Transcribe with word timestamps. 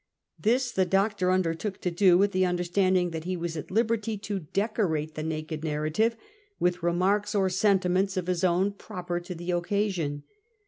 This 0.39 0.71
the 0.71 0.87
doctor 0.87 1.31
undertook 1.31 1.79
to 1.81 1.91
do, 1.91 2.17
with 2.17 2.31
the 2.31 2.43
understanding 2.47 3.11
that 3.11 3.25
he 3.25 3.37
was 3.37 3.55
at 3.55 3.69
liberty 3.69 4.17
to 4.17 4.39
decorate 4.51 5.13
the 5.13 5.21
naked 5.21 5.63
narrative 5.63 6.15
with 6.59 6.81
remarks 6.81 7.35
or 7.35 7.51
sentiments 7.51 8.17
of 8.17 8.25
his 8.25 8.43
own 8.43 8.71
proper 8.71 9.19
to 9.19 9.35
the 9.35 9.51
occasion. 9.51 10.23